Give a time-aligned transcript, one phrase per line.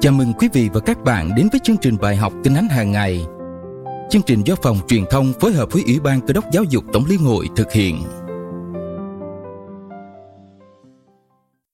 [0.00, 2.68] Chào mừng quý vị và các bạn đến với chương trình bài học Kinh Thánh
[2.68, 3.26] hàng ngày.
[4.10, 6.84] Chương trình do phòng truyền thông phối hợp với Ủy ban Cơ đốc Giáo dục
[6.92, 8.02] Tổng liên hội thực hiện.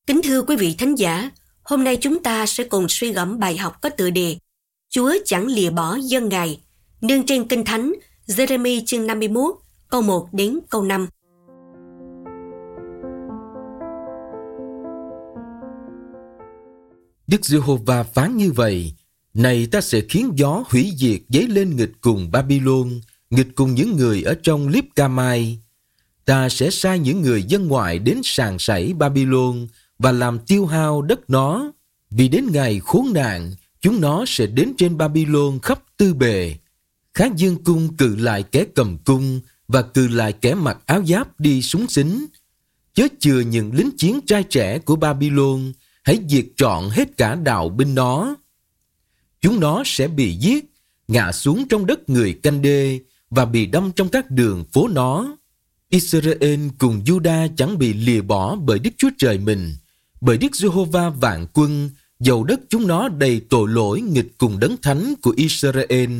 [0.07, 1.31] Kính thưa quý vị thánh giả,
[1.63, 4.37] hôm nay chúng ta sẽ cùng suy gẫm bài học có tựa đề
[4.91, 6.61] Chúa chẳng lìa bỏ dân Ngài,
[7.01, 7.93] nương trên Kinh Thánh
[8.27, 9.55] Jeremy chương 51,
[9.91, 11.09] câu 1 đến câu 5.
[17.33, 18.93] Đức Giê-hô-va phán như vậy,
[19.35, 23.01] này ta sẽ khiến gió hủy diệt dấy lên nghịch cùng Babylon,
[23.31, 25.59] nghịch cùng những người ở trong Líp Camai.
[26.25, 29.67] Ta sẽ sai những người dân ngoại đến sàn sảy Babylon
[29.99, 31.73] và làm tiêu hao đất nó.
[32.11, 36.57] Vì đến ngày khốn nạn, chúng nó sẽ đến trên Babylon khắp tư bề.
[37.15, 41.41] Khá dương cung cự lại kẻ cầm cung và cự lại kẻ mặc áo giáp
[41.41, 42.27] đi súng xính.
[42.95, 47.69] Chớ chừa những lính chiến trai trẻ của Babylon, hãy diệt trọn hết cả đạo
[47.69, 48.35] binh nó.
[49.41, 50.65] Chúng nó sẽ bị giết,
[51.09, 53.01] ngã xuống trong đất người canh đê
[53.31, 55.37] và bị đâm trong các đường phố nó.
[55.89, 59.77] Israel cùng Juda chẳng bị lìa bỏ bởi Đức Chúa Trời mình,
[60.21, 64.77] bởi Đức Giê-hô-va vạn quân, dầu đất chúng nó đầy tội lỗi nghịch cùng đấng
[64.83, 66.11] thánh của Israel.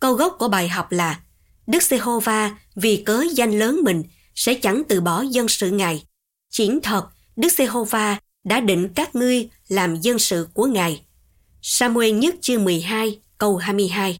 [0.00, 1.20] Câu gốc của bài học là
[1.70, 4.02] Đức Giê-hô-va vì cớ danh lớn mình
[4.34, 6.04] sẽ chẳng từ bỏ dân sự Ngài.
[6.50, 11.02] Chính thật, Đức Giê-hô-va đã định các ngươi làm dân sự của Ngài.
[11.62, 14.18] Samuel nhất chương 12, câu 22.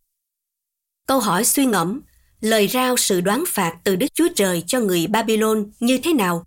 [1.07, 2.01] Câu hỏi suy ngẫm,
[2.41, 6.45] lời rao sự đoán phạt từ Đức Chúa Trời cho người Babylon như thế nào?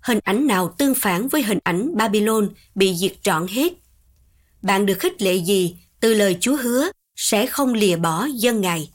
[0.00, 3.72] Hình ảnh nào tương phản với hình ảnh Babylon bị diệt trọn hết?
[4.62, 8.90] Bạn được khích lệ gì từ lời Chúa hứa sẽ không lìa bỏ dân Ngài?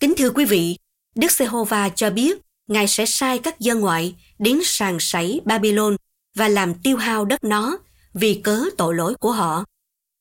[0.00, 0.76] Kính thưa quý vị,
[1.14, 5.96] Đức Giê-hô-va cho biết Ngài sẽ sai các dân ngoại đến sàn sảy Babylon
[6.36, 7.78] và làm tiêu hao đất nó
[8.14, 9.64] vì cớ tội lỗi của họ.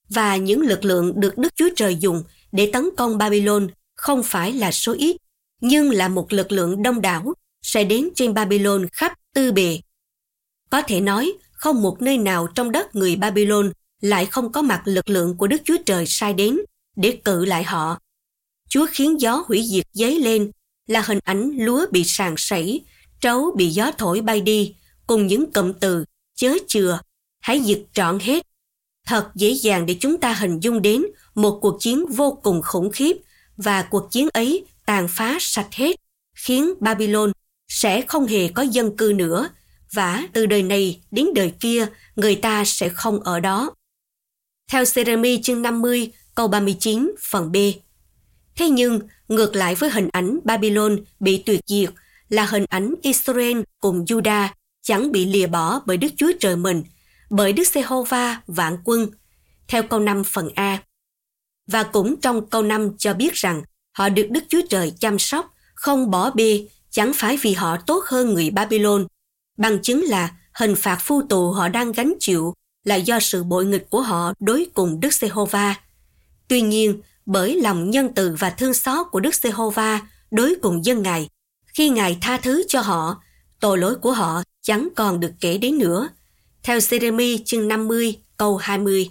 [0.09, 4.53] Và những lực lượng được Đức Chúa Trời dùng để tấn công Babylon không phải
[4.53, 5.18] là số ít,
[5.62, 9.79] nhưng là một lực lượng đông đảo sẽ đến trên Babylon khắp tư bề.
[10.69, 13.72] Có thể nói, không một nơi nào trong đất người Babylon
[14.02, 16.57] lại không có mặt lực lượng của Đức Chúa Trời sai đến
[16.96, 18.00] để cự lại họ
[18.69, 20.51] Chúa khiến gió hủy diệt dấy lên
[20.88, 22.81] là hình ảnh lúa bị sàn sảy,
[23.22, 24.75] trấu bị gió thổi bay đi,
[25.07, 26.05] cùng những cụm từ
[26.35, 27.00] chớ chừa,
[27.39, 28.44] hãy diệt trọn hết.
[29.05, 31.05] Thật dễ dàng để chúng ta hình dung đến
[31.35, 33.17] một cuộc chiến vô cùng khủng khiếp
[33.57, 35.95] và cuộc chiến ấy tàn phá sạch hết,
[36.35, 37.31] khiến Babylon
[37.67, 39.49] sẽ không hề có dân cư nữa
[39.91, 43.72] và từ đời này đến đời kia người ta sẽ không ở đó.
[44.72, 47.55] Theo Jeremy chương 50 câu 39 phần B.
[48.57, 51.90] Thế nhưng, ngược lại với hình ảnh Babylon bị tuyệt diệt
[52.29, 54.47] là hình ảnh Israel cùng Judah
[54.81, 56.84] chẳng bị lìa bỏ bởi Đức Chúa Trời mình,
[57.29, 59.07] bởi Đức Giê-hô-va vạn quân,
[59.67, 60.84] theo câu 5 phần A.
[61.67, 65.53] Và cũng trong câu 5 cho biết rằng họ được Đức Chúa Trời chăm sóc,
[65.73, 69.07] không bỏ bê, chẳng phải vì họ tốt hơn người Babylon.
[69.57, 72.53] Bằng chứng là hình phạt phu tù họ đang gánh chịu
[72.84, 75.75] là do sự bội nghịch của họ đối cùng Đức Giê-hô-va.
[76.47, 80.02] Tuy nhiên, bởi lòng nhân từ và thương xót của Đức Giê-hô-va
[80.32, 81.30] đối cùng dân Ngài.
[81.66, 83.22] Khi Ngài tha thứ cho họ,
[83.60, 86.10] tội lỗi của họ chẳng còn được kể đến nữa.
[86.64, 89.10] Theo Jeremy chương 50 câu 20.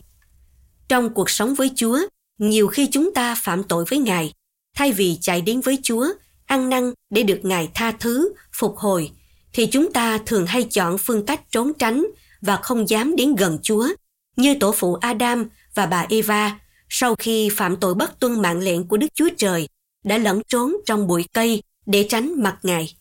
[0.88, 1.99] Trong cuộc sống với Chúa,
[2.38, 4.33] nhiều khi chúng ta phạm tội với Ngài,
[4.75, 6.06] thay vì chạy đến với Chúa,
[6.47, 9.10] ăn năn để được Ngài tha thứ, phục hồi,
[9.53, 12.06] thì chúng ta thường hay chọn phương cách trốn tránh
[12.41, 13.88] và không dám đến gần Chúa,
[14.37, 18.88] như tổ phụ Adam và bà Eva sau khi phạm tội bất tuân mạng lệnh
[18.88, 19.69] của Đức Chúa Trời,
[20.04, 22.97] đã lẫn trốn trong bụi cây để tránh mặt Ngài.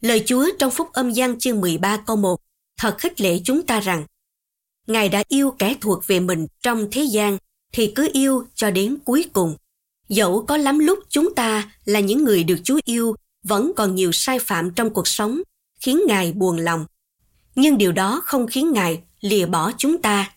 [0.00, 2.40] Lời Chúa trong Phúc âm gian chương 13 câu 1
[2.78, 4.04] thật khích lệ chúng ta rằng
[4.86, 7.38] Ngài đã yêu kẻ thuộc về mình trong thế gian
[7.72, 9.56] thì cứ yêu cho đến cuối cùng.
[10.08, 14.12] Dẫu có lắm lúc chúng ta là những người được Chúa yêu vẫn còn nhiều
[14.12, 15.42] sai phạm trong cuộc sống
[15.80, 16.86] khiến Ngài buồn lòng.
[17.54, 20.32] Nhưng điều đó không khiến Ngài lìa bỏ chúng ta.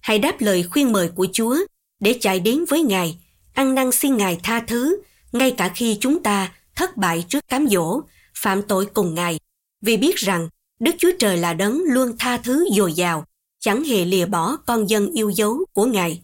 [0.00, 1.56] Hãy đáp lời khuyên mời của Chúa
[2.00, 3.18] để chạy đến với Ngài,
[3.54, 5.02] ăn năn xin Ngài tha thứ,
[5.32, 8.00] ngay cả khi chúng ta thất bại trước cám dỗ,
[8.34, 9.38] phạm tội cùng Ngài,
[9.82, 10.48] vì biết rằng
[10.80, 13.24] Đức Chúa Trời là đấng luôn tha thứ dồi dào,
[13.60, 16.22] chẳng hề lìa bỏ con dân yêu dấu của Ngài.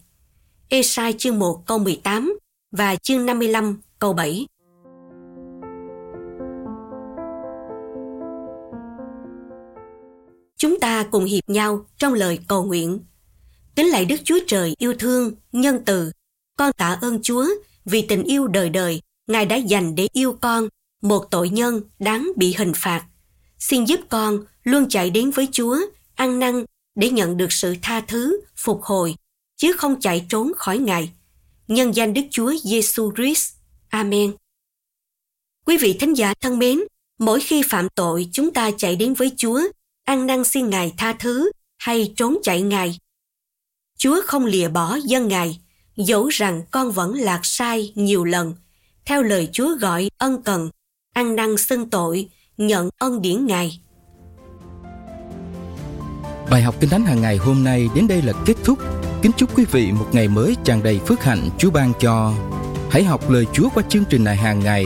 [0.69, 2.39] Esai chương 1 câu 18
[2.71, 4.47] và chương 55 câu 7.
[10.57, 12.99] Chúng ta cùng hiệp nhau trong lời cầu nguyện
[13.75, 16.11] Kính lạy Đức Chúa Trời yêu thương, nhân từ,
[16.57, 17.45] con tạ ơn Chúa
[17.85, 20.67] vì tình yêu đời đời, Ngài đã dành để yêu con,
[21.01, 23.05] một tội nhân đáng bị hình phạt.
[23.59, 25.77] Xin giúp con luôn chạy đến với Chúa,
[26.15, 29.15] ăn năn để nhận được sự tha thứ, phục hồi,
[29.57, 31.11] chứ không chạy trốn khỏi Ngài.
[31.67, 33.53] Nhân danh Đức Chúa Giêsu Christ.
[33.89, 34.35] Amen.
[35.65, 36.79] Quý vị thính giả thân mến,
[37.19, 39.61] mỗi khi phạm tội chúng ta chạy đến với Chúa,
[40.03, 42.99] ăn năn xin Ngài tha thứ hay trốn chạy Ngài.
[44.05, 45.59] Chúa không lìa bỏ dân Ngài,
[45.97, 48.53] dẫu rằng con vẫn lạc sai nhiều lần.
[49.05, 50.69] Theo lời Chúa gọi ân cần,
[51.13, 53.79] ăn năn xưng tội, nhận ân điển Ngài.
[56.49, 58.79] Bài học Kinh Thánh hàng ngày hôm nay đến đây là kết thúc.
[59.21, 62.33] Kính chúc quý vị một ngày mới tràn đầy phước hạnh Chúa ban cho.
[62.91, 64.85] Hãy học lời Chúa qua chương trình này hàng ngày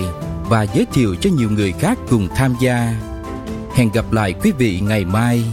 [0.49, 2.95] và giới thiệu cho nhiều người khác cùng tham gia.
[3.75, 5.43] Hẹn gặp lại quý vị ngày mai.